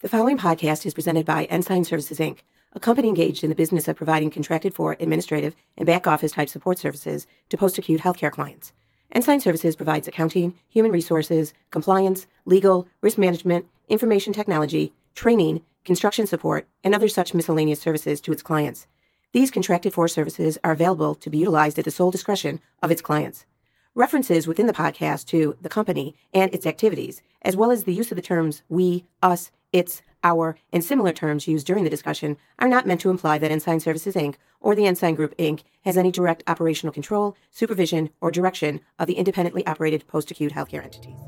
[0.00, 2.40] The following podcast is presented by Ensign Services Inc.,
[2.74, 6.50] a company engaged in the business of providing contracted for administrative and back office type
[6.50, 8.74] support services to post acute healthcare clients.
[9.12, 16.68] Ensign Services provides accounting, human resources, compliance, legal, risk management, information technology, training, construction support,
[16.84, 18.86] and other such miscellaneous services to its clients.
[19.32, 23.00] These contracted for services are available to be utilized at the sole discretion of its
[23.00, 23.46] clients.
[23.94, 28.12] References within the podcast to the company and its activities, as well as the use
[28.12, 32.66] of the terms we, us, its, our, and similar terms used during the discussion are
[32.66, 34.36] not meant to imply that Ensign Services Inc.
[34.58, 35.64] or the Ensign Group Inc.
[35.84, 40.82] has any direct operational control, supervision, or direction of the independently operated post acute healthcare
[40.82, 41.18] entities.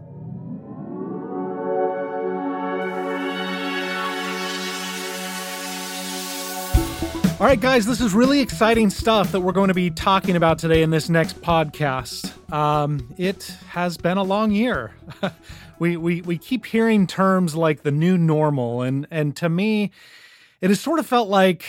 [7.39, 10.59] All right, guys, this is really exciting stuff that we're going to be talking about
[10.59, 12.33] today in this next podcast.
[12.53, 14.93] Um, it has been a long year.
[15.79, 19.91] we, we we keep hearing terms like the new normal, and and to me,
[20.61, 21.65] it has sort of felt like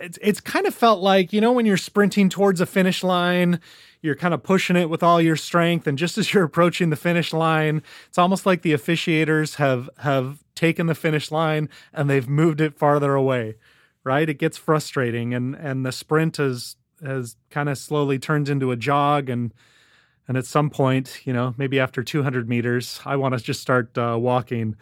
[0.00, 3.60] it's it's kind of felt like you know when you're sprinting towards a finish line,
[4.02, 6.96] you're kind of pushing it with all your strength, and just as you're approaching the
[6.96, 12.28] finish line, it's almost like the officiators have have taken the finish line and they've
[12.28, 13.54] moved it farther away
[14.08, 14.30] right?
[14.30, 18.76] It gets frustrating, and and the sprint has has kind of slowly turned into a
[18.76, 19.52] jog, and
[20.28, 23.96] and at some point, you know, maybe after 200 meters, I want to just start
[23.98, 24.76] uh, walking.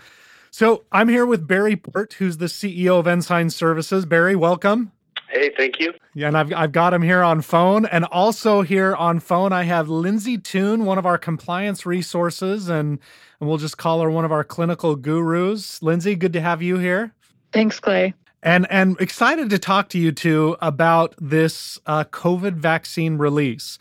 [0.50, 4.04] So I'm here with Barry Port, who's the CEO of Ensign Services.
[4.04, 4.92] Barry, welcome.
[5.28, 5.92] Hey, thank you.
[6.14, 9.64] Yeah, and I've I've got him here on phone, and also here on phone I
[9.64, 12.98] have Lindsay Toon, one of our compliance resources, and
[13.40, 15.82] and we'll just call her one of our clinical gurus.
[15.82, 17.12] Lindsay, good to have you here.
[17.52, 18.14] Thanks, Clay
[18.46, 23.78] and and excited to talk to you two about this uh, COVID vaccine release.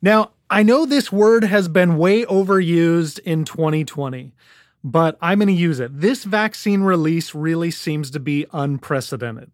[0.00, 4.32] Now, I know this word has been way overused in 2020,
[4.82, 6.00] but I'm going to use it.
[6.00, 9.52] This vaccine release really seems to be unprecedented.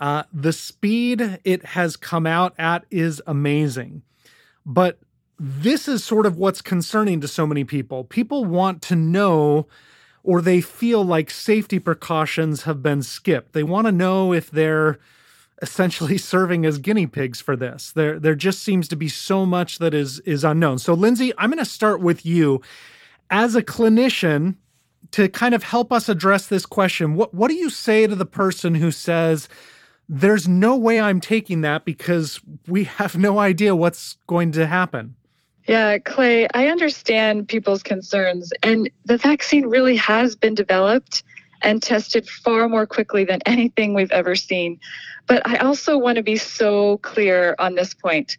[0.00, 4.02] Uh, the speed it has come out at is amazing,
[4.64, 4.98] but
[5.38, 8.04] this is sort of what's concerning to so many people.
[8.04, 9.66] People want to know
[10.22, 13.52] or they feel like safety precautions have been skipped.
[13.52, 14.98] They want to know if they're
[15.62, 17.92] essentially serving as guinea pigs for this.
[17.92, 20.78] There there just seems to be so much that is is unknown.
[20.78, 22.60] So Lindsay, I'm going to start with you
[23.30, 24.56] as a clinician
[25.12, 27.14] to kind of help us address this question.
[27.14, 29.48] What what do you say to the person who says
[30.08, 35.14] there's no way I'm taking that because we have no idea what's going to happen?
[35.68, 41.22] Yeah, Clay, I understand people's concerns, and the vaccine really has been developed
[41.62, 44.78] and tested far more quickly than anything we've ever seen.
[45.26, 48.36] But I also want to be so clear on this point.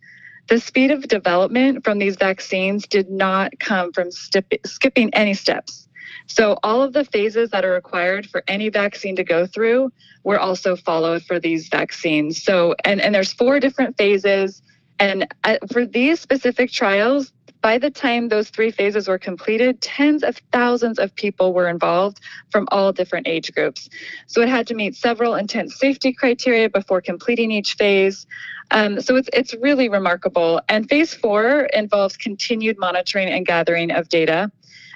[0.50, 5.88] The speed of development from these vaccines did not come from stip- skipping any steps.
[6.28, 9.92] So, all of the phases that are required for any vaccine to go through
[10.24, 12.42] were also followed for these vaccines.
[12.42, 14.62] So, and, and there's four different phases
[15.00, 20.22] and uh, for these specific trials, by the time those three phases were completed, tens
[20.22, 22.20] of thousands of people were involved
[22.52, 23.90] from all different age groups.
[24.28, 28.28] So it had to meet several intense safety criteria before completing each phase.
[28.72, 30.62] Um, so it's it's really remarkable.
[30.68, 34.52] And phase four involves continued monitoring and gathering of data.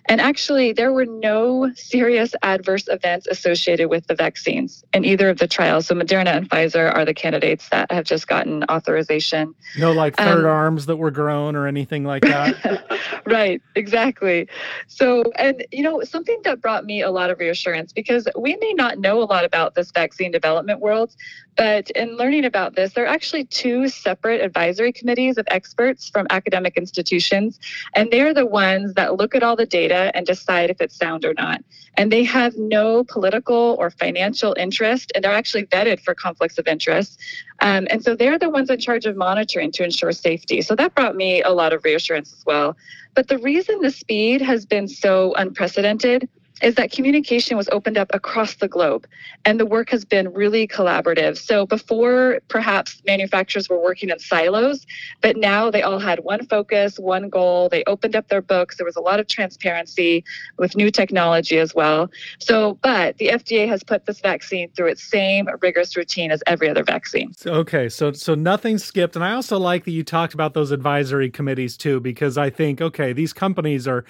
[0.09, 5.38] And actually, there were no serious adverse events associated with the vaccines in either of
[5.38, 5.88] the trials.
[5.88, 9.53] So, Moderna and Pfizer are the candidates that have just gotten authorization.
[9.78, 12.85] No, like third um, arms that were grown or anything like that.
[13.25, 14.47] right, exactly.
[14.88, 18.74] So, and you know, something that brought me a lot of reassurance because we may
[18.74, 21.16] not know a lot about this vaccine development world,
[21.57, 26.28] but in learning about this, there are actually two separate advisory committees of experts from
[26.29, 27.59] academic institutions,
[27.95, 31.25] and they're the ones that look at all the data and decide if it's sound
[31.25, 31.62] or not.
[31.96, 36.68] And they have no political or financial interest, and they're actually vetted for conflicts of
[36.68, 37.19] interest.
[37.59, 40.62] Um, and so they're the ones in charge of monitoring to ensure safety.
[40.62, 42.78] So that brought me a lot of reassurance as well.
[43.16, 46.30] But the reason the speed has been so unprecedented
[46.62, 49.07] is that communication was opened up across the globe
[49.45, 51.38] and the work has been really collaborative.
[51.38, 54.86] So before perhaps manufacturers were working in silos,
[55.21, 57.69] but now they all had one focus, one goal.
[57.69, 58.77] They opened up their books.
[58.77, 60.24] There was a lot of transparency
[60.57, 62.09] with new technology as well.
[62.39, 66.69] So, but the FDA has put this vaccine through its same rigorous routine as every
[66.69, 67.33] other vaccine.
[67.45, 69.15] Okay, so so nothing skipped.
[69.15, 72.81] And I also like that you talked about those advisory committees too, because I think
[72.81, 74.06] okay, these companies are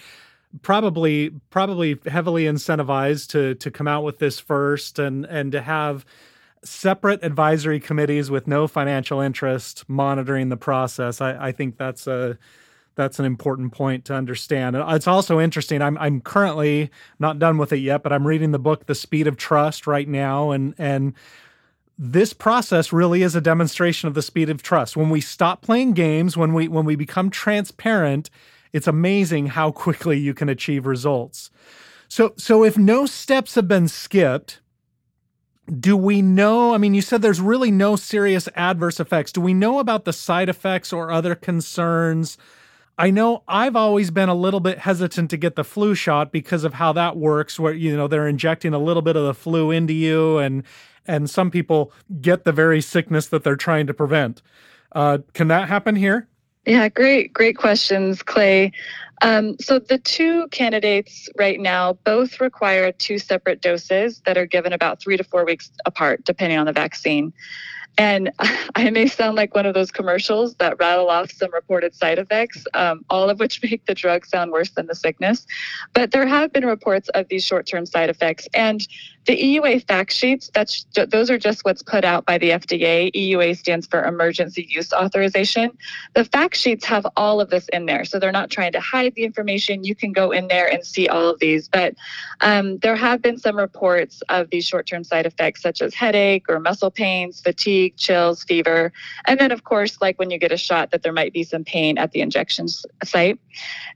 [0.61, 6.05] probably probably heavily incentivized to to come out with this first and and to have
[6.63, 11.21] separate advisory committees with no financial interest monitoring the process.
[11.21, 12.37] I, I think that's a
[12.95, 14.75] that's an important point to understand.
[14.75, 15.81] And It's also interesting.
[15.81, 16.89] I'm I'm currently
[17.19, 20.07] not done with it yet, but I'm reading the book The Speed of Trust right
[20.07, 21.13] now and and
[21.99, 24.95] this process really is a demonstration of the speed of trust.
[24.95, 28.29] When we stop playing games, when we when we become transparent,
[28.77, 31.49] it's amazing how quickly you can achieve results.
[32.07, 34.61] So so if no steps have been skipped,
[35.79, 36.73] do we know?
[36.73, 39.33] I mean, you said there's really no serious adverse effects.
[39.33, 42.37] Do we know about the side effects or other concerns?
[42.97, 46.63] I know I've always been a little bit hesitant to get the flu shot because
[46.63, 49.71] of how that works, where you know they're injecting a little bit of the flu
[49.71, 50.63] into you, and
[51.05, 51.91] and some people
[52.21, 54.41] get the very sickness that they're trying to prevent.
[54.93, 56.27] Uh, can that happen here?
[56.67, 58.73] Yeah, great, great questions, Clay.
[59.21, 64.73] Um, so the two candidates right now both require two separate doses that are given
[64.73, 67.31] about three to four weeks apart, depending on the vaccine.
[67.97, 68.33] And
[68.75, 72.65] I may sound like one of those commercials that rattle off some reported side effects,
[72.73, 75.47] um, all of which make the drug sound worse than the sickness.
[75.93, 78.45] But there have been reports of these short term side effects.
[78.53, 78.85] And
[79.27, 83.11] the EUA fact sheets, that's those are just what's put out by the FDA.
[83.13, 85.77] EUA stands for Emergency Use Authorization.
[86.15, 89.15] The fact sheets have all of this in there, so they're not trying to hide
[89.15, 89.83] the information.
[89.83, 91.67] You can go in there and see all of these.
[91.67, 91.95] But
[92.39, 96.61] um, there have been some reports of these short-term side effects, such as headache or
[96.61, 98.93] muscle pains, fatigue, chills, fever,
[99.25, 101.65] and then of course, like when you get a shot, that there might be some
[101.65, 102.67] pain at the injection
[103.03, 103.37] site.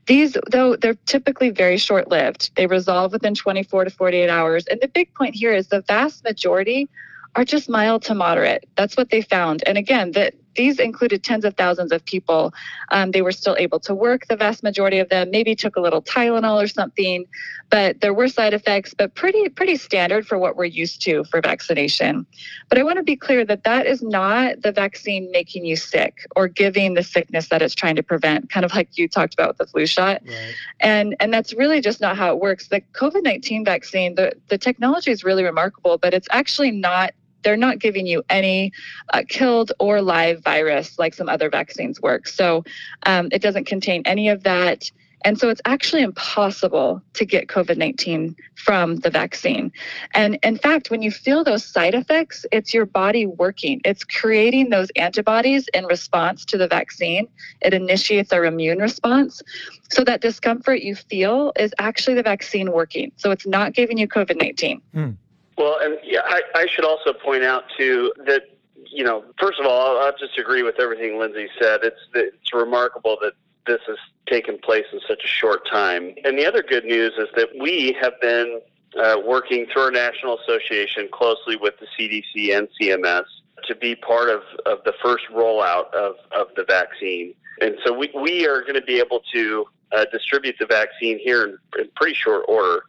[0.06, 2.50] These, though, they're typically very short-lived.
[2.54, 6.24] They resolve within 24 to 48 hours, and the big point here is the vast
[6.24, 6.88] majority
[7.36, 8.68] are just mild to moderate.
[8.76, 9.62] That's what they found.
[9.68, 12.52] And again, that these included tens of thousands of people.
[12.90, 15.80] Um, they were still able to work, the vast majority of them, maybe took a
[15.80, 17.24] little Tylenol or something,
[17.70, 21.40] but there were side effects, but pretty, pretty standard for what we're used to for
[21.40, 22.26] vaccination.
[22.68, 26.26] But I want to be clear that that is not the vaccine making you sick
[26.36, 29.48] or giving the sickness that it's trying to prevent, kind of like you talked about
[29.48, 30.22] with the flu shot.
[30.26, 30.54] Right.
[30.80, 32.68] And, and that's really just not how it works.
[32.68, 37.56] The COVID 19 vaccine, the, the technology is really remarkable, but it's actually not they're
[37.56, 38.72] not giving you any
[39.12, 42.26] uh, killed or live virus like some other vaccines work.
[42.26, 42.64] So
[43.04, 44.90] um, it doesn't contain any of that.
[45.24, 49.72] And so it's actually impossible to get COVID 19 from the vaccine.
[50.14, 53.80] And in fact, when you feel those side effects, it's your body working.
[53.84, 57.28] It's creating those antibodies in response to the vaccine.
[57.60, 59.42] It initiates our immune response.
[59.90, 63.12] So that discomfort you feel is actually the vaccine working.
[63.16, 64.82] So it's not giving you COVID 19.
[64.94, 65.16] Mm.
[65.62, 68.48] Well, and yeah, I, I should also point out too that
[68.90, 71.80] you know, first of all, I'll just agree with everything Lindsay said.
[71.84, 76.16] It's it's remarkable that this has taken place in such a short time.
[76.24, 78.60] And the other good news is that we have been
[78.98, 83.24] uh, working through our national association closely with the CDC and CMS
[83.68, 87.34] to be part of, of the first rollout of, of the vaccine.
[87.60, 91.44] And so we, we are going to be able to uh, distribute the vaccine here
[91.44, 92.82] in, in pretty short order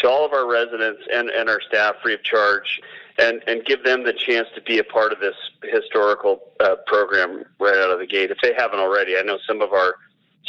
[0.00, 2.80] to all of our residents and, and our staff free of charge
[3.18, 7.44] and, and give them the chance to be a part of this historical uh, program
[7.58, 9.16] right out of the gate if they haven't already.
[9.16, 9.94] I know some of our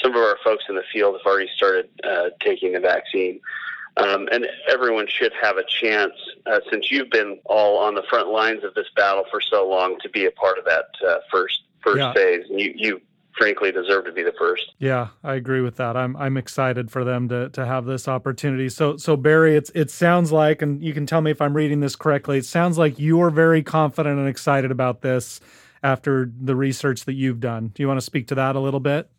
[0.02, 3.40] some of our folks in the field have already started uh, taking the vaccine.
[3.98, 6.14] Um, and everyone should have a chance,
[6.46, 10.00] uh, since you've been all on the front lines of this battle for so long,
[10.00, 12.14] to be a part of that uh, first first yeah.
[12.14, 12.46] phase.
[12.50, 13.02] And you, you
[13.38, 14.74] frankly deserve to be the first.
[14.80, 15.96] Yeah, I agree with that.
[15.96, 18.70] I'm I'm excited for them to to have this opportunity.
[18.70, 21.80] So so Barry, it's it sounds like, and you can tell me if I'm reading
[21.80, 22.38] this correctly.
[22.38, 25.40] It sounds like you are very confident and excited about this
[25.84, 27.70] after the research that you've done.
[27.74, 29.10] Do you want to speak to that a little bit?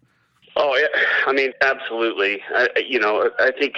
[0.54, 0.87] Oh, yeah.
[1.26, 2.42] I mean, absolutely.
[2.54, 3.75] I, you know, I think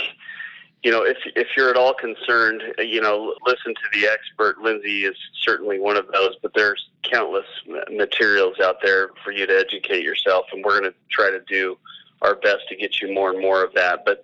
[0.84, 4.58] you know, if if you're at all concerned, uh, you know, listen to the expert.
[4.58, 7.46] Lindsay is certainly one of those, but there's countless
[7.90, 11.78] materials out there for you to educate yourself, and we're going to try to do
[12.20, 14.04] our best to get you more and more of that.
[14.04, 14.22] But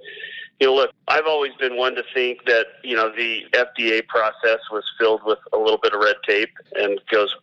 [0.61, 4.61] you know, look, I've always been one to think that you know the FDA process
[4.71, 7.35] was filled with a little bit of red tape and goes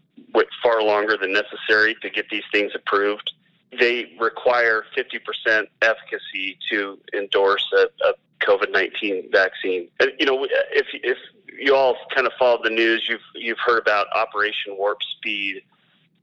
[0.61, 3.31] far longer than necessary to get these things approved.
[3.79, 8.13] They require 50% efficacy to endorse a, a
[8.47, 9.89] COVID nineteen vaccine.
[10.19, 11.17] You know, if if
[11.59, 15.63] you all kind of followed the news, you've you've heard about Operation Warp Speed,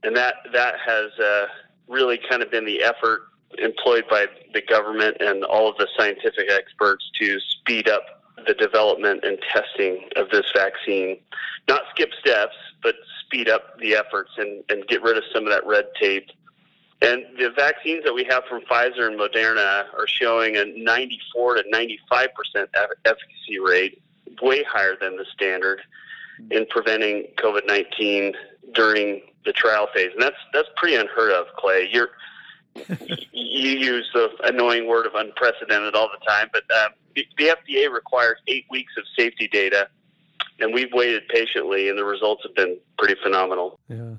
[0.03, 1.47] and that that has uh,
[1.89, 3.23] really kind of been the effort
[3.59, 9.23] employed by the government and all of the scientific experts to speed up the development
[9.25, 11.19] and testing of this vaccine.
[11.69, 15.51] Not skip steps, but speed up the efforts and, and get rid of some of
[15.51, 16.29] that red tape
[17.05, 21.65] and the vaccines that we have from Pfizer and Moderna are showing a 94 to
[21.69, 22.71] 95 percent
[23.05, 24.03] efficacy rate,
[24.43, 25.81] way higher than the standard
[26.51, 28.35] in preventing COVID-19
[28.73, 30.11] during the trial phase.
[30.13, 31.89] And that's that's pretty unheard of, Clay.
[31.93, 32.11] You're
[33.33, 37.93] you use the annoying word of unprecedented all the time, but um, the, the FDA
[37.93, 39.89] requires eight weeks of safety data,
[40.59, 43.79] and we've waited patiently, and the results have been pretty phenomenal.
[43.89, 44.15] Yeah.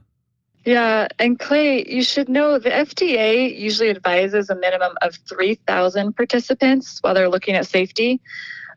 [0.65, 6.97] Yeah, and Clay, you should know the FDA usually advises a minimum of 3,000 participants
[7.01, 8.19] while they're looking at safety.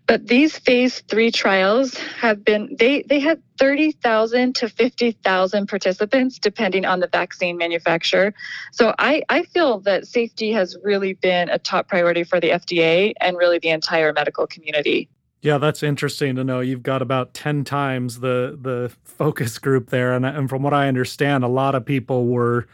[0.07, 6.85] But these phase three trials have been, they, they had 30,000 to 50,000 participants, depending
[6.85, 8.35] on the vaccine manufacturer.
[8.73, 13.13] So I, I feel that safety has really been a top priority for the FDA
[13.21, 15.09] and really the entire medical community.
[15.41, 16.61] Yeah, that's interesting to know.
[16.61, 20.89] You've got about 10 times the the focus group there and and from what I
[20.89, 22.67] understand, a lot of people were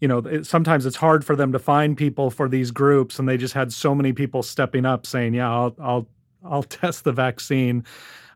[0.00, 3.28] you know, it, sometimes it's hard for them to find people for these groups and
[3.28, 6.08] they just had so many people stepping up saying, "Yeah, I'll I'll
[6.44, 7.84] I'll test the vaccine."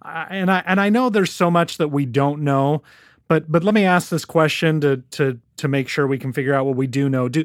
[0.03, 2.83] and I and I know there's so much that we don't know,
[3.29, 6.55] but but let me ask this question to to to make sure we can figure
[6.55, 7.29] out what we do know.
[7.29, 7.45] Do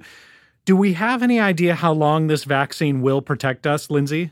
[0.66, 4.32] do we have any idea how long this vaccine will protect us, Lindsay?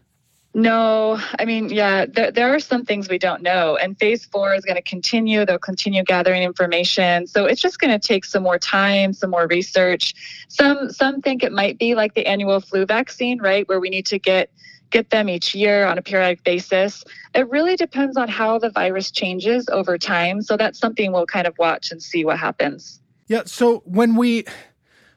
[0.56, 3.76] No, I mean, yeah, there, there are some things we don't know.
[3.76, 5.46] And phase four is going to continue.
[5.46, 7.26] They'll continue gathering information.
[7.26, 10.14] So it's just going to take some more time, some more research.
[10.50, 14.06] Some some think it might be like the annual flu vaccine, right, where we need
[14.08, 14.52] to get
[14.92, 17.04] get them each year on a periodic basis.
[17.34, 20.44] It really depends on how the virus changes over time.
[20.44, 23.02] So that's something we'll kind of watch and see what happens.
[23.28, 23.42] Yeah.
[23.46, 24.46] So when we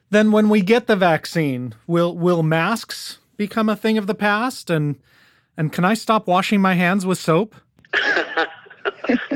[0.09, 4.71] then when we get the vaccine, will will masks become a thing of the past
[4.71, 4.95] and
[5.57, 7.55] and can I stop washing my hands with soap?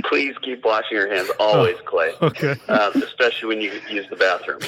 [0.06, 2.14] Please keep washing your hands always, oh, Clay.
[2.22, 2.56] Okay.
[2.68, 4.60] Um, especially when you use the bathroom.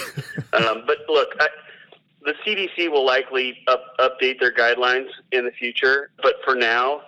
[0.53, 1.47] Um, but look, I,
[2.23, 6.11] the CDC will likely up, update their guidelines in the future.
[6.21, 7.01] But for now,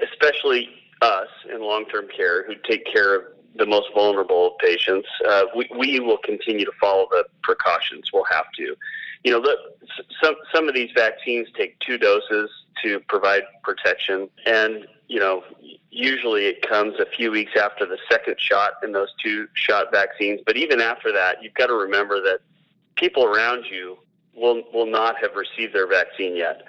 [0.00, 0.68] especially
[1.00, 3.22] us in long-term care who take care of
[3.56, 8.10] the most vulnerable patients, uh, we, we will continue to follow the precautions.
[8.12, 8.76] We'll have to.
[9.24, 9.56] You know,
[10.22, 12.50] some some of these vaccines take two doses
[12.82, 14.28] to provide protection.
[14.46, 15.44] And, you know,
[15.90, 20.40] usually it comes a few weeks after the second shot in those two shot vaccines.
[20.44, 22.40] But even after that, you've got to remember that
[22.96, 23.98] people around you
[24.34, 26.62] will, will not have received their vaccine yet.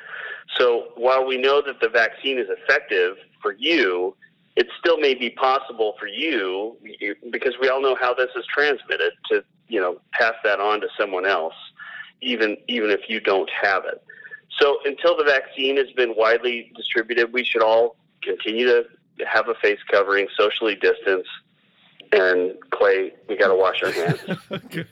[0.57, 4.15] So while we know that the vaccine is effective for you,
[4.55, 6.77] it still may be possible for you
[7.31, 10.87] because we all know how this is transmitted to you know pass that on to
[10.97, 11.55] someone else
[12.21, 14.03] even even if you don't have it
[14.59, 18.85] so until the vaccine has been widely distributed, we should all continue to
[19.25, 21.27] have a face covering, socially distance,
[22.11, 24.19] and Clay, we got to wash our hands.
[24.51, 24.85] okay.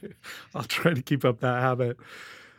[0.56, 1.98] I'll try to keep up that habit.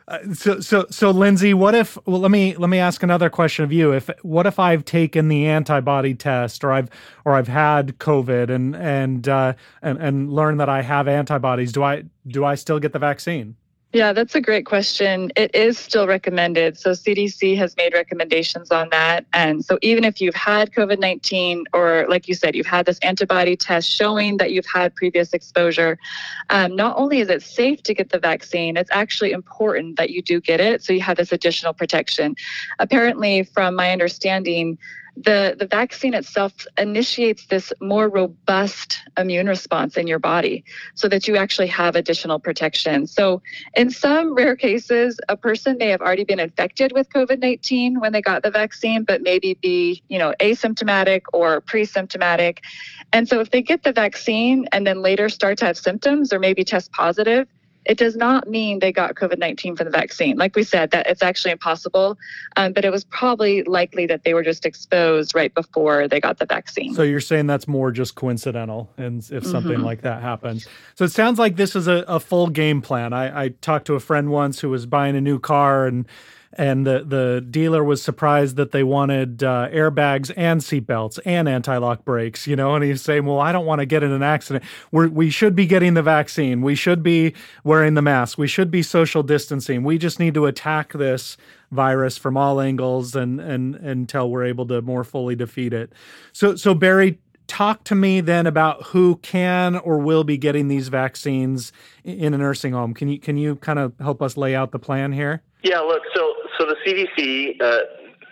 [0.07, 1.97] Uh, so, so, so, Lindsay, what if?
[2.05, 3.93] Well, let me let me ask another question of you.
[3.93, 6.89] If what if I've taken the antibody test, or I've
[7.23, 11.71] or I've had COVID and and uh, and and learned that I have antibodies?
[11.71, 13.55] Do I do I still get the vaccine?
[13.93, 15.31] Yeah, that's a great question.
[15.35, 16.79] It is still recommended.
[16.79, 19.27] So, CDC has made recommendations on that.
[19.33, 22.97] And so, even if you've had COVID 19, or like you said, you've had this
[23.03, 25.99] antibody test showing that you've had previous exposure,
[26.49, 30.23] um, not only is it safe to get the vaccine, it's actually important that you
[30.23, 30.83] do get it.
[30.83, 32.35] So, you have this additional protection.
[32.79, 34.79] Apparently, from my understanding,
[35.15, 40.63] the, the vaccine itself initiates this more robust immune response in your body
[40.95, 43.05] so that you actually have additional protection.
[43.05, 43.41] So,
[43.75, 48.11] in some rare cases, a person may have already been infected with COVID 19 when
[48.11, 52.63] they got the vaccine, but maybe be, you know, asymptomatic or pre symptomatic.
[53.11, 56.39] And so, if they get the vaccine and then later start to have symptoms or
[56.39, 57.47] maybe test positive,
[57.85, 60.37] it does not mean they got COVID 19 from the vaccine.
[60.37, 62.17] Like we said, that it's actually impossible,
[62.55, 66.39] um, but it was probably likely that they were just exposed right before they got
[66.39, 66.93] the vaccine.
[66.93, 69.83] So you're saying that's more just coincidental, and if something mm-hmm.
[69.83, 70.67] like that happens.
[70.95, 73.13] So it sounds like this is a, a full game plan.
[73.13, 76.05] I, I talked to a friend once who was buying a new car and
[76.53, 82.05] and the the dealer was surprised that they wanted uh, airbags and seatbelts and anti-lock
[82.05, 82.47] brakes.
[82.47, 84.63] You know, and he's saying, "Well, I don't want to get in an accident.
[84.91, 86.61] we we should be getting the vaccine.
[86.61, 87.33] We should be
[87.63, 88.37] wearing the mask.
[88.37, 89.83] We should be social distancing.
[89.83, 91.37] We just need to attack this."
[91.71, 95.91] virus from all angles and and until we're able to more fully defeat it.
[96.31, 97.17] So so Barry
[97.47, 101.71] talk to me then about who can or will be getting these vaccines
[102.03, 102.93] in a nursing home.
[102.93, 105.41] Can you can you kind of help us lay out the plan here?
[105.63, 107.79] Yeah, look, so so the CDC, uh,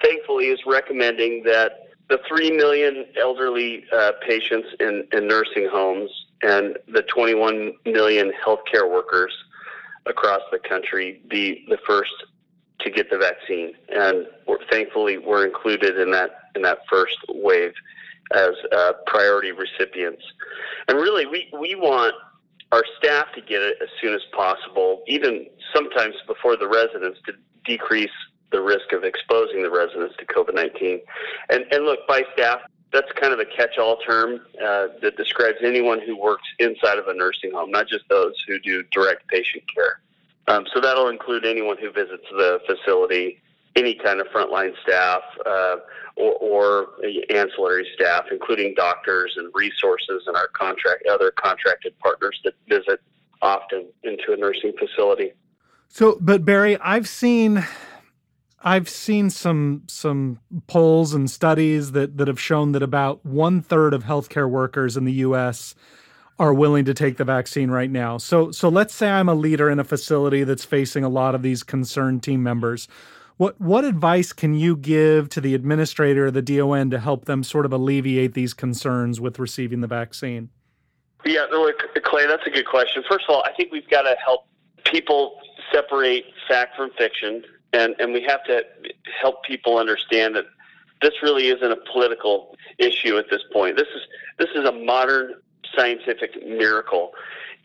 [0.04, 6.10] thankfully, is recommending that the 3 million elderly uh, patients in, in nursing homes
[6.42, 9.34] and the 21 million healthcare workers
[10.06, 12.12] across the country be the first
[12.80, 13.74] to get the vaccine.
[13.90, 17.74] And we're, thankfully, we're included in that in that first wave
[18.34, 20.24] as uh, priority recipients.
[20.88, 22.14] And really, we, we want
[22.72, 27.34] our staff to get it as soon as possible, even sometimes before the residents to
[27.66, 28.12] decrease
[28.52, 31.02] the risk of exposing the residents to COVID 19.
[31.50, 35.58] And, and look, by staff, that's kind of a catch all term uh, that describes
[35.64, 39.64] anyone who works inside of a nursing home, not just those who do direct patient
[39.74, 40.02] care.
[40.48, 43.42] Um, so that'll include anyone who visits the facility,
[43.76, 45.78] any kind of frontline staff, uh,
[46.18, 46.88] or, or,
[47.30, 53.00] ancillary staff, including doctors and resources and our contract other contracted partners that visit
[53.42, 55.32] often into a nursing facility.
[55.94, 57.66] So, but Barry, I've seen
[58.64, 63.94] I've seen some some polls and studies that that have shown that about one third
[63.94, 65.76] of healthcare workers in the U.S.
[66.40, 68.18] are willing to take the vaccine right now.
[68.18, 71.42] So so let's say I'm a leader in a facility that's facing a lot of
[71.42, 72.88] these concerned team members.
[73.36, 77.44] What what advice can you give to the administrator or the DON to help them
[77.44, 80.52] sort of alleviate these concerns with receiving the vaccine?
[81.26, 81.48] Yeah,
[82.06, 83.04] Clay, that's a good question.
[83.10, 84.46] First of all, I think we've got to help
[84.86, 85.38] people
[85.72, 88.64] separate fact from fiction and and we have to
[89.22, 90.46] help people understand that
[91.02, 93.76] this really isn't a political issue at this point.
[93.76, 94.02] This is
[94.38, 95.36] this is a modern
[95.76, 97.12] scientific miracle,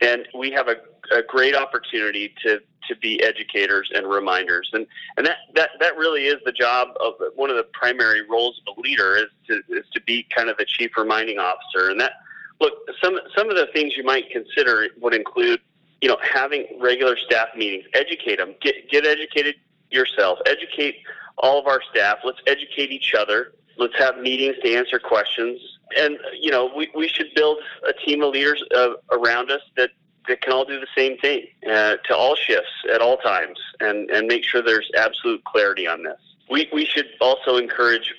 [0.01, 0.77] and we have a,
[1.15, 4.87] a great opportunity to to be educators and reminders, and
[5.17, 8.77] and that that that really is the job of one of the primary roles of
[8.77, 12.13] a leader is to is to be kind of the chief reminding officer, and that
[12.59, 12.73] look
[13.03, 15.59] some some of the things you might consider would include
[16.01, 19.55] you know having regular staff meetings, educate them, get get educated
[19.89, 20.95] yourself, educate
[21.37, 22.19] all of our staff.
[22.23, 23.53] Let's educate each other.
[23.77, 25.61] Let's have meetings to answer questions.
[25.95, 29.91] And, you know, we, we should build a team of leaders uh, around us that,
[30.27, 34.09] that can all do the same thing uh, to all shifts at all times and,
[34.09, 36.19] and make sure there's absolute clarity on this.
[36.49, 38.13] We, we should also encourage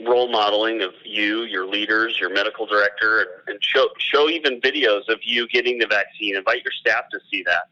[0.00, 5.18] role modeling of you, your leaders, your medical director, and show show even videos of
[5.22, 6.36] you getting the vaccine.
[6.36, 7.68] Invite your staff to see that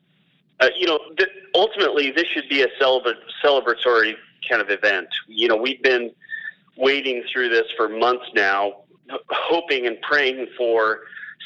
[0.62, 4.14] uh, you know, th- ultimately, this should be a celebra- celebratory
[4.48, 5.08] kind of event.
[5.26, 6.12] You know, we've been
[6.76, 8.84] waiting through this for months now,
[9.28, 11.00] hoping and praying for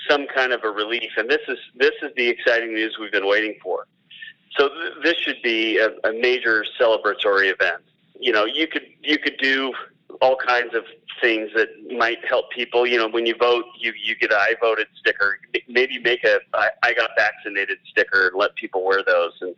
[0.08, 3.26] some kind of a relief, and this is this is the exciting news we've been
[3.26, 3.86] waiting for.
[4.58, 7.82] So th- this should be a, a major celebratory event.
[8.20, 9.72] You know, you could you could do
[10.20, 10.84] all kinds of
[11.20, 12.86] things that might help people.
[12.86, 15.38] You know, when you vote, you you get an I voted sticker.
[15.68, 19.54] Maybe make a I, I got vaccinated sticker and let people wear those, and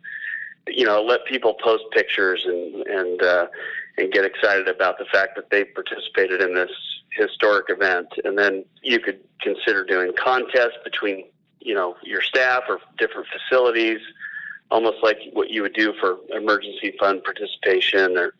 [0.67, 3.47] you know, let people post pictures and and uh,
[3.97, 6.71] and get excited about the fact that they participated in this
[7.11, 8.07] historic event.
[8.23, 11.25] And then you could consider doing contests between
[11.59, 13.99] you know your staff or different facilities,
[14.71, 18.33] almost like what you would do for emergency fund participation or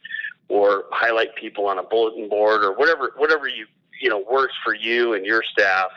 [0.50, 3.66] or highlight people on a bulletin board or whatever whatever you
[4.02, 5.92] you know works for you and your staff.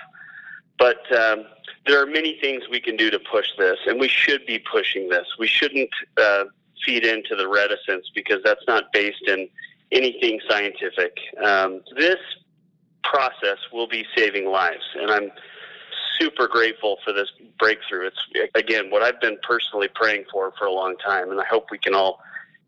[0.78, 1.44] But um,
[1.86, 5.08] there are many things we can do to push this, and we should be pushing
[5.08, 5.26] this.
[5.38, 6.44] We shouldn't uh,
[6.84, 9.48] feed into the reticence because that's not based in
[9.92, 11.16] anything scientific.
[11.42, 12.18] Um, this
[13.04, 15.30] process will be saving lives, and I'm
[16.18, 18.08] super grateful for this breakthrough.
[18.08, 21.66] It's again what I've been personally praying for for a long time, and I hope
[21.70, 22.20] we can all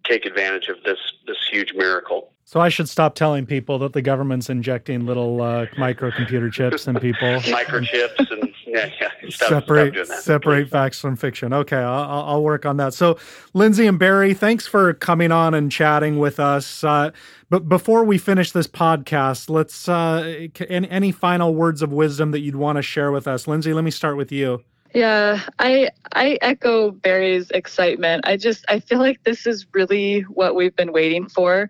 [0.05, 2.31] take advantage of this this huge miracle.
[2.47, 6.95] So I should stop telling people that the government's injecting little uh, microcomputer chips in
[7.01, 7.29] people.
[7.41, 9.09] Microchips and yeah, yeah.
[9.31, 11.55] Stop, separate stop separate facts from fiction.
[11.55, 12.93] Okay, I'll, I'll, work on that.
[12.93, 13.19] So,
[13.55, 16.85] Lindsay and Barry, thanks for coming on and chatting with us.
[16.85, 17.13] Uh,
[17.49, 22.41] but before we finish this podcast, let's uh, any, any final words of wisdom that
[22.41, 23.73] you'd want to share with us, Lindsay.
[23.73, 24.63] Let me start with you.
[24.95, 28.27] Yeah, I I echo Barry's excitement.
[28.27, 31.69] I just I feel like this is really what we've been waiting for.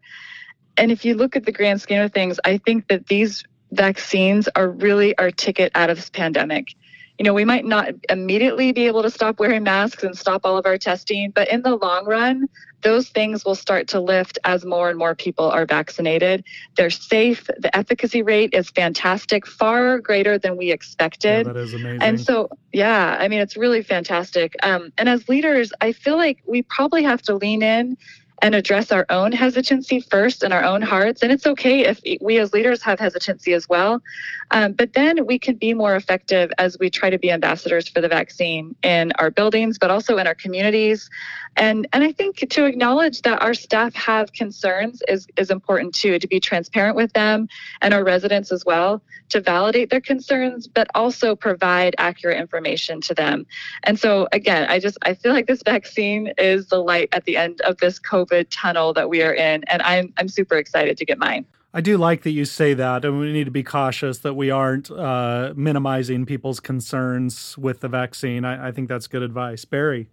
[0.76, 4.46] And if you look at the grand scheme of things, I think that these vaccines
[4.54, 6.74] are really our ticket out of this pandemic
[7.18, 10.56] you know, we might not immediately be able to stop wearing masks and stop all
[10.56, 12.48] of our testing, but in the long run,
[12.82, 16.44] those things will start to lift as more and more people are vaccinated.
[16.76, 17.48] They're safe.
[17.58, 21.46] The efficacy rate is fantastic, far greater than we expected.
[21.46, 22.02] Yeah, that is amazing.
[22.02, 24.54] And so, yeah, I mean, it's really fantastic.
[24.62, 27.96] Um, and as leaders, I feel like we probably have to lean in
[28.44, 31.22] and address our own hesitancy first in our own hearts.
[31.22, 34.02] And it's okay if we as leaders have hesitancy as well.
[34.50, 38.02] Um, but then we can be more effective as we try to be ambassadors for
[38.02, 41.08] the vaccine in our buildings, but also in our communities.
[41.56, 46.18] And, and I think to acknowledge that our staff have concerns is, is important too,
[46.18, 47.48] to be transparent with them
[47.80, 53.14] and our residents as well, to validate their concerns, but also provide accurate information to
[53.14, 53.46] them.
[53.84, 57.38] And so again, I just I feel like this vaccine is the light at the
[57.38, 59.62] end of this COVID tunnel that we are in.
[59.68, 61.46] And I'm I'm super excited to get mine.
[61.76, 64.48] I do like that you say that, and we need to be cautious that we
[64.48, 68.44] aren't uh, minimizing people's concerns with the vaccine.
[68.44, 70.08] I, I, think that's good advice, Barry.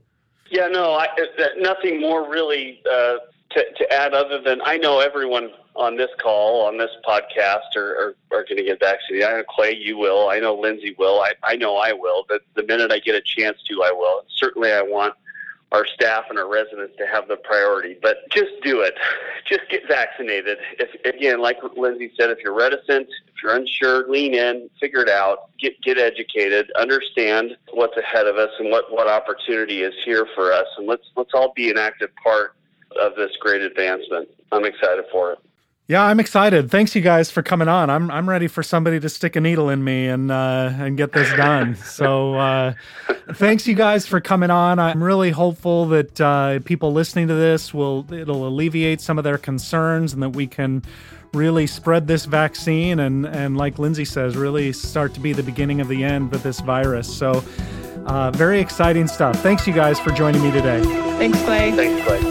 [0.49, 1.07] Yeah, no, I,
[1.59, 3.17] nothing more really uh,
[3.51, 7.95] to, to, add other than I know everyone on this call, on this podcast, are,
[7.95, 9.27] are, are going to get vaccinated.
[9.27, 10.29] I know Clay, you will.
[10.29, 11.21] I know Lindsay will.
[11.21, 12.25] I, I know I will.
[12.27, 14.25] But the minute I get a chance to, I will.
[14.35, 15.13] Certainly, I want
[15.71, 17.97] our staff and our residents to have the priority.
[18.01, 18.95] But just do it.
[19.45, 20.57] Just get vaccinated.
[20.79, 25.09] If again, like Lindsay said, if you're reticent, if you're unsure, lean in, figure it
[25.09, 30.27] out, get get educated, understand what's ahead of us and what what opportunity is here
[30.35, 32.55] for us, and let's let's all be an active part
[32.99, 34.29] of this great advancement.
[34.51, 35.39] I'm excited for it.
[35.91, 36.71] Yeah, I'm excited.
[36.71, 37.89] Thanks, you guys, for coming on.
[37.89, 41.11] I'm I'm ready for somebody to stick a needle in me and uh, and get
[41.11, 41.75] this done.
[41.75, 42.73] so, uh,
[43.33, 44.79] thanks, you guys, for coming on.
[44.79, 49.37] I'm really hopeful that uh, people listening to this will it'll alleviate some of their
[49.37, 50.81] concerns and that we can
[51.33, 55.81] really spread this vaccine and and like Lindsay says, really start to be the beginning
[55.81, 57.13] of the end with this virus.
[57.13, 57.43] So,
[58.05, 59.35] uh, very exciting stuff.
[59.43, 60.81] Thanks, you guys, for joining me today.
[61.17, 61.73] Thanks, Clay.
[61.73, 62.30] Thanks, Clay.